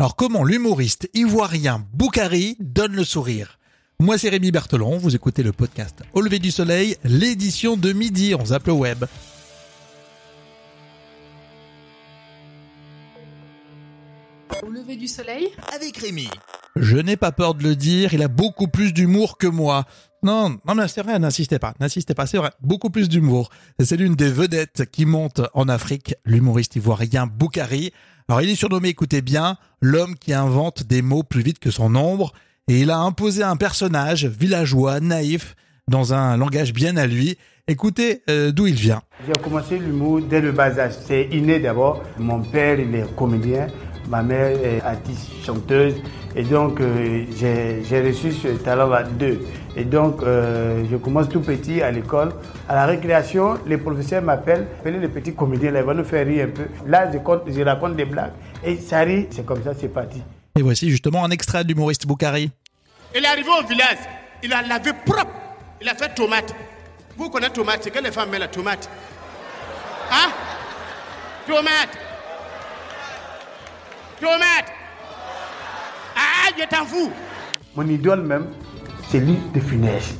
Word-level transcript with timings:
Alors 0.00 0.16
comment 0.16 0.42
l'humoriste 0.42 1.08
ivoirien 1.14 1.86
Boukari 1.92 2.56
donne 2.58 2.94
le 2.94 3.04
sourire? 3.04 3.60
Moi 4.00 4.18
c'est 4.18 4.28
Rémi 4.28 4.50
Berthelon, 4.50 4.98
vous 4.98 5.14
écoutez 5.14 5.44
le 5.44 5.52
podcast 5.52 6.02
Au 6.14 6.20
lever 6.20 6.40
du 6.40 6.50
soleil, 6.50 6.96
l'édition 7.04 7.76
de 7.76 7.92
midi, 7.92 8.34
on 8.34 8.46
zappe 8.46 8.66
le 8.66 8.72
web. 8.72 9.04
Au 14.64 14.68
lever 14.68 14.96
du 14.96 15.06
soleil? 15.06 15.50
Avec 15.72 15.96
Rémi. 15.98 16.28
Je 16.74 16.96
n'ai 16.96 17.16
pas 17.16 17.30
peur 17.30 17.54
de 17.54 17.62
le 17.62 17.76
dire, 17.76 18.14
il 18.14 18.22
a 18.22 18.28
beaucoup 18.28 18.66
plus 18.66 18.92
d'humour 18.92 19.38
que 19.38 19.46
moi. 19.46 19.84
Non, 20.24 20.58
non, 20.66 20.74
mais 20.74 20.88
c'est 20.88 21.02
vrai, 21.02 21.18
n'insistez 21.20 21.60
pas, 21.60 21.74
n'insistez 21.78 22.14
pas, 22.14 22.26
c'est 22.26 22.38
vrai, 22.38 22.50
beaucoup 22.60 22.90
plus 22.90 23.08
d'humour. 23.08 23.50
C'est 23.78 23.96
l'une 23.96 24.16
des 24.16 24.30
vedettes 24.30 24.90
qui 24.90 25.06
monte 25.06 25.42
en 25.52 25.68
Afrique, 25.68 26.16
l'humoriste 26.24 26.74
ivoirien 26.74 27.26
Boukari. 27.26 27.92
Alors 28.26 28.40
il 28.40 28.48
est 28.48 28.54
surnommé, 28.54 28.88
écoutez 28.88 29.20
bien, 29.20 29.58
l'homme 29.82 30.14
qui 30.14 30.32
invente 30.32 30.84
des 30.84 31.02
mots 31.02 31.22
plus 31.22 31.42
vite 31.42 31.58
que 31.58 31.70
son 31.70 31.90
nombre, 31.90 32.32
et 32.68 32.80
il 32.80 32.90
a 32.90 32.98
imposé 32.98 33.42
un 33.42 33.56
personnage 33.56 34.24
villageois, 34.24 34.98
naïf, 35.00 35.54
dans 35.88 36.14
un 36.14 36.38
langage 36.38 36.72
bien 36.72 36.96
à 36.96 37.06
lui. 37.06 37.36
Écoutez 37.68 38.22
euh, 38.30 38.50
d'où 38.50 38.66
il 38.66 38.76
vient. 38.76 39.02
J'ai 39.26 39.42
commencé 39.42 39.78
l'humour 39.78 40.22
dès 40.22 40.40
le 40.40 40.52
bas 40.52 40.78
âge. 40.78 40.94
C'est 41.06 41.28
inné 41.32 41.60
d'abord. 41.60 42.02
Mon 42.18 42.40
père, 42.40 42.80
il 42.80 42.94
est 42.94 43.14
comédien. 43.14 43.66
Ma 44.08 44.22
mère 44.22 44.50
est 44.62 44.80
artiste 44.82 45.30
chanteuse. 45.44 45.94
Et 46.36 46.42
donc, 46.42 46.80
euh, 46.80 47.24
j'ai 47.32 48.00
reçu 48.00 48.32
ce 48.32 48.48
talent 48.48 48.90
à 48.90 49.04
deux. 49.04 49.40
Et 49.76 49.84
donc, 49.84 50.22
euh, 50.22 50.82
je 50.90 50.96
commence 50.96 51.28
tout 51.28 51.40
petit 51.40 51.80
à 51.80 51.90
l'école. 51.90 52.32
À 52.68 52.74
la 52.74 52.86
récréation, 52.86 53.58
les 53.66 53.78
professeurs 53.78 54.22
m'appellent. 54.22 54.66
Appelez 54.80 54.98
le 54.98 55.08
petit 55.08 55.34
comédien, 55.34 55.70
là, 55.70 55.80
il 55.80 55.86
va 55.86 55.94
nous 55.94 56.04
faire 56.04 56.26
rire 56.26 56.46
un 56.46 56.50
peu. 56.50 56.64
Là, 56.86 57.10
je, 57.12 57.18
compte, 57.18 57.42
je 57.46 57.60
raconte 57.62 57.94
des 57.94 58.04
blagues. 58.04 58.32
Et 58.64 58.76
ça 58.76 59.00
rit, 59.00 59.28
c'est 59.30 59.46
comme 59.46 59.62
ça, 59.62 59.72
c'est 59.78 59.88
parti. 59.88 60.22
Et 60.56 60.62
voici 60.62 60.90
justement 60.90 61.24
un 61.24 61.30
extrait 61.30 61.62
de 61.62 61.68
l'humoriste 61.68 62.06
Boukari. 62.06 62.50
Il 63.14 63.24
est 63.24 63.28
arrivé 63.28 63.48
au 63.48 63.66
village, 63.66 63.98
il 64.42 64.52
a 64.52 64.62
lavé 64.62 64.90
propre, 65.06 65.30
il 65.80 65.88
a 65.88 65.94
fait 65.94 66.12
tomate. 66.14 66.52
Vous 67.16 67.30
connaissez 67.30 67.52
tomate, 67.52 67.80
c'est 67.82 67.90
que 67.90 68.02
les 68.02 68.10
femmes 68.10 68.30
mettent 68.30 68.40
la 68.40 68.48
tomate. 68.48 68.88
Hein? 70.10 70.30
Tomate 71.46 72.03
Tomate 74.24 74.72
Ah, 76.16 76.48
je 76.58 76.64
t'en 76.64 76.86
fous. 76.86 77.12
Mon 77.76 77.86
idole 77.86 78.22
même, 78.22 78.46
c'est 79.10 79.20
lui 79.20 79.36
de 79.54 79.60
Funès, 79.60 80.14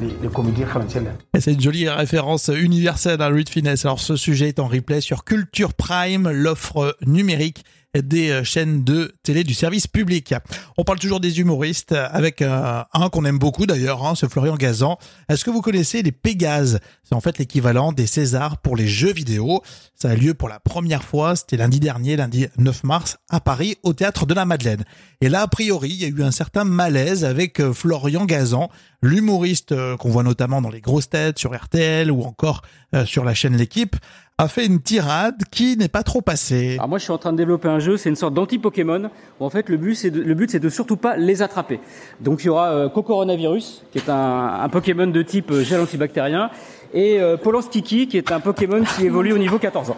le, 0.00 0.10
le 0.22 0.28
comédien 0.28 0.64
français 0.64 1.02
c'est 1.40 1.54
une 1.54 1.60
jolie 1.60 1.88
référence 1.88 2.52
universelle 2.54 3.20
à 3.20 3.30
Louis 3.30 3.42
de 3.42 3.48
Finesse. 3.48 3.84
Alors 3.84 3.98
ce 3.98 4.14
sujet 4.14 4.46
est 4.46 4.60
en 4.60 4.68
replay 4.68 5.00
sur 5.00 5.24
Culture 5.24 5.74
Prime, 5.74 6.30
l'offre 6.30 6.96
numérique 7.04 7.64
des 7.94 8.30
euh, 8.30 8.44
chaînes 8.44 8.84
de 8.84 9.12
télé 9.22 9.44
du 9.44 9.54
service 9.54 9.86
public. 9.86 10.34
On 10.76 10.84
parle 10.84 10.98
toujours 10.98 11.20
des 11.20 11.40
humoristes 11.40 11.92
avec 11.92 12.42
euh, 12.42 12.82
un 12.92 13.08
qu'on 13.08 13.24
aime 13.24 13.38
beaucoup 13.38 13.66
d'ailleurs, 13.66 14.06
hein, 14.06 14.14
c'est 14.14 14.30
Florian 14.30 14.56
Gazan. 14.56 14.98
Est-ce 15.28 15.44
que 15.44 15.50
vous 15.50 15.62
connaissez 15.62 16.02
les 16.02 16.12
Pégases? 16.12 16.80
C'est 17.02 17.14
en 17.14 17.20
fait 17.20 17.38
l'équivalent 17.38 17.92
des 17.92 18.06
Césars 18.06 18.58
pour 18.58 18.76
les 18.76 18.86
jeux 18.86 19.12
vidéo. 19.12 19.62
Ça 19.94 20.10
a 20.10 20.14
lieu 20.14 20.34
pour 20.34 20.48
la 20.48 20.60
première 20.60 21.02
fois, 21.02 21.34
c'était 21.34 21.56
lundi 21.56 21.80
dernier, 21.80 22.16
lundi 22.16 22.46
9 22.58 22.84
mars, 22.84 23.16
à 23.30 23.40
Paris, 23.40 23.76
au 23.82 23.94
théâtre 23.94 24.26
de 24.26 24.34
la 24.34 24.44
Madeleine. 24.44 24.84
Et 25.20 25.28
là, 25.28 25.42
a 25.42 25.48
priori, 25.48 25.88
il 25.88 25.96
y 25.96 26.04
a 26.04 26.08
eu 26.08 26.22
un 26.22 26.30
certain 26.30 26.64
malaise 26.64 27.24
avec 27.24 27.58
euh, 27.60 27.72
Florian 27.72 28.26
Gazan, 28.26 28.68
l'humoriste 29.02 29.74
qu'on 29.96 30.10
voit 30.10 30.22
notamment 30.22 30.60
dans 30.60 30.70
les 30.70 30.80
grosses 30.80 31.08
têtes 31.08 31.38
sur 31.38 31.56
RTL 31.56 32.10
ou 32.10 32.22
encore 32.22 32.62
sur 33.04 33.24
la 33.24 33.34
chaîne 33.34 33.54
L'équipe 33.54 33.94
a 34.40 34.46
fait 34.46 34.66
une 34.66 34.80
tirade 34.80 35.42
qui 35.50 35.76
n'est 35.76 35.88
pas 35.88 36.04
trop 36.04 36.20
passée. 36.20 36.74
Alors 36.74 36.88
moi, 36.88 36.98
je 36.98 37.02
suis 37.02 37.12
en 37.12 37.18
train 37.18 37.32
de 37.32 37.36
développer 37.36 37.66
un 37.66 37.80
jeu, 37.80 37.96
c'est 37.96 38.08
une 38.08 38.16
sorte 38.16 38.34
d'anti-Pokémon, 38.34 39.10
où 39.40 39.44
en 39.44 39.50
fait 39.50 39.68
le 39.68 39.76
but 39.76 39.96
c'est 39.96 40.10
de, 40.10 40.22
le 40.22 40.34
but 40.34 40.48
c'est 40.48 40.60
de 40.60 40.68
surtout 40.68 40.96
pas 40.96 41.16
les 41.16 41.42
attraper. 41.42 41.80
Donc 42.20 42.44
il 42.44 42.46
y 42.46 42.48
aura 42.48 42.70
euh, 42.70 42.88
Cocoronavirus, 42.88 43.84
qui 43.90 43.98
est 43.98 44.08
un, 44.08 44.60
un 44.62 44.68
Pokémon 44.68 45.08
de 45.08 45.22
type 45.22 45.50
euh, 45.50 45.64
gel 45.64 45.80
antibactérien, 45.80 46.50
et 46.94 47.20
euh, 47.20 47.36
Polanskiki, 47.36 48.06
qui 48.06 48.16
est 48.16 48.30
un 48.30 48.38
Pokémon 48.38 48.82
qui 48.84 49.06
évolue 49.06 49.32
au 49.32 49.38
niveau 49.38 49.58
14 49.58 49.90
ans. 49.90 49.96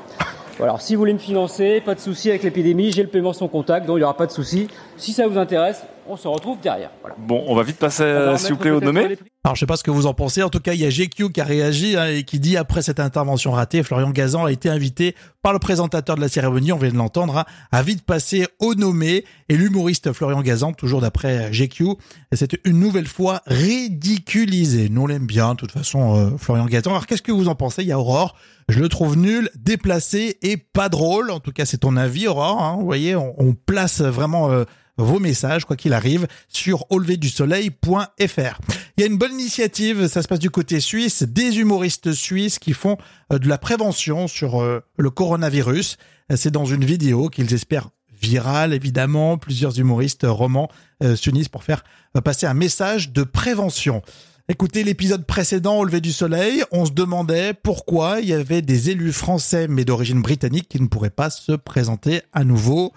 Voilà, 0.57 0.73
alors 0.73 0.83
si 0.83 0.95
vous 0.95 1.01
voulez 1.01 1.13
me 1.13 1.19
financer, 1.19 1.83
pas 1.85 1.95
de 1.95 2.01
souci 2.01 2.31
avec 2.31 2.43
l'épidémie, 2.43 2.93
j'ai 2.93 3.03
le 3.03 3.09
paiement 3.09 3.33
sans 3.33 3.49
contact, 3.49 3.87
donc 3.87 3.97
il 3.97 4.01
n'y 4.01 4.05
aura 4.05 4.17
pas 4.17 4.27
de 4.27 4.33
souci. 4.33 4.69
Si 4.97 5.13
ça 5.13 5.27
vous 5.27 5.39
intéresse, 5.39 5.83
on 6.09 6.17
se 6.17 6.29
retrouve 6.29 6.59
derrière. 6.61 6.91
Voilà. 7.03 7.17
Bon, 7.19 7.45
on 7.47 7.55
va 7.55 7.63
vite 7.63 7.79
passer, 7.79 8.03
euh, 8.03 8.37
s'il 8.37 8.55
vous 8.55 8.59
plaît, 8.59 8.71
au 8.71 8.81
nommé. 8.81 9.17
Alors, 9.43 9.57
je 9.57 9.61
sais 9.61 9.67
pas 9.67 9.79
ce 9.79 9.83
que 9.83 9.91
vous 9.91 10.05
en 10.05 10.13
pensez. 10.13 10.43
En 10.43 10.51
tout 10.51 10.61
cas, 10.61 10.75
il 10.75 10.81
y 10.81 10.85
a 10.85 10.91
GQ 10.91 11.31
qui 11.33 11.41
a 11.41 11.45
réagi 11.45 11.97
hein, 11.97 12.09
et 12.09 12.25
qui 12.25 12.39
dit 12.39 12.59
après 12.59 12.83
cette 12.83 13.01
intervention 13.01 13.53
ratée, 13.53 13.83
Florian 13.83 14.11
Gazan 14.11 14.45
a 14.45 14.53
été 14.53 14.69
invité 14.69 15.15
par 15.43 15.55
le 15.55 15.59
présentateur 15.59 16.17
de 16.17 16.21
la 16.21 16.29
cérémonie, 16.29 16.73
on 16.73 16.77
vient 16.77 16.91
de 16.91 16.97
l'entendre, 16.97 17.39
hein, 17.39 17.45
à 17.73 17.83
vite 17.83 18.03
passer 18.03 18.47
au 18.59 18.75
nommé. 18.75 19.25
Et 19.49 19.57
l'humoriste 19.57 20.13
Florian 20.13 20.43
Gazan, 20.43 20.75
toujours 20.75 21.01
d'après 21.01 21.51
GQ, 21.53 21.95
c'est 22.33 22.59
une 22.67 22.79
nouvelle 22.79 23.07
fois 23.07 23.41
ridiculisé. 23.47 24.91
Nous, 24.91 25.07
l'aime 25.07 25.27
bien, 25.27 25.55
de 25.55 25.57
toute 25.57 25.73
façon, 25.73 26.17
euh, 26.17 26.37
Florian 26.37 26.67
Gazan. 26.67 26.91
Alors, 26.91 27.07
qu'est-ce 27.07 27.23
que 27.23 27.33
vous 27.33 27.49
en 27.49 27.55
pensez? 27.55 27.81
Il 27.81 27.89
y 27.89 27.93
a 27.93 27.99
Aurore. 27.99 28.37
Je 28.69 28.79
le 28.79 28.91
trouve 28.91 29.17
nul, 29.17 29.49
déplacé 29.59 30.37
et 30.43 30.59
pas 30.59 30.91
drôle. 30.91 31.31
En 31.31 31.41
tout 31.41 31.53
cas, 31.53 31.65
c'est 31.65 31.79
ton 31.79 31.97
avis, 31.97 32.29
Aurore. 32.29 32.63
Hein. 32.63 32.77
Vous 32.79 32.85
voyez, 32.85 33.17
on, 33.17 33.35
on 33.39 33.55
place 33.55 34.03
vraiment... 34.03 34.51
Euh, 34.51 34.65
vos 35.05 35.19
messages, 35.19 35.65
quoi 35.65 35.77
qu'il 35.77 35.93
arrive, 35.93 36.27
sur 36.49 36.91
auleverdusoleil.fr. 36.91 38.61
Il 38.97 39.01
y 39.01 39.03
a 39.03 39.07
une 39.07 39.19
bonne 39.19 39.33
initiative, 39.33 40.09
ça 40.09 40.23
se 40.23 40.29
passe 40.29 40.39
du 40.39 40.51
côté 40.51 40.81
suisse, 40.81 41.23
des 41.23 41.59
humoristes 41.59 42.13
suisses 42.13 42.59
qui 42.59 42.73
font 42.73 42.97
euh, 43.33 43.39
de 43.39 43.49
la 43.49 43.59
prévention 43.59 44.29
sur 44.29 44.61
euh, 44.61 44.81
le 44.97 45.11
coronavirus. 45.11 45.97
C'est 46.35 46.51
dans 46.51 46.65
une 46.65 46.85
vidéo 46.85 47.29
qu'ils 47.29 47.53
espèrent 47.55 47.91
virale, 48.21 48.73
évidemment. 48.73 49.39
Plusieurs 49.39 49.79
humoristes 49.79 50.27
romans 50.29 50.69
euh, 51.03 51.17
s'unissent 51.17 51.49
pour 51.49 51.65
faire 51.65 51.83
passer 52.25 52.47
un 52.47 52.55
message 52.55 53.13
de 53.13 53.23
prévention. 53.23 54.03
Écoutez 54.51 54.83
l'épisode 54.83 55.27
précédent 55.27 55.79
au 55.79 55.85
lever 55.85 56.01
du 56.01 56.11
soleil, 56.11 56.65
on 56.73 56.85
se 56.85 56.91
demandait 56.91 57.55
pourquoi 57.55 58.21
il 58.21 58.29
y 58.29 58.33
avait 58.33 58.63
des 58.63 58.91
élus 58.91 59.13
français 59.13 59.69
mais 59.69 59.85
d'origine 59.85 60.23
britannique 60.23 60.69
qui 60.69 60.83
ne 60.83 60.89
pourraient 60.89 61.09
pas 61.09 61.31
se 61.31 61.53
présenter 61.53 62.23
à 62.33 62.43
nouveau. 62.43 62.93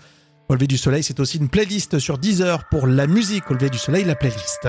Au 0.53 0.55
lever 0.55 0.67
du 0.67 0.77
soleil, 0.77 1.01
c'est 1.01 1.19
aussi 1.19 1.39
une 1.39 1.49
playlist 1.49 1.97
sur 1.97 2.19
Deezer 2.19 2.65
pour 2.69 2.85
la 2.85 3.07
musique 3.07 3.49
au 3.49 3.55
lever 3.55 3.71
du 3.71 3.79
soleil, 3.79 4.05
la 4.05 4.13
playlist. 4.13 4.67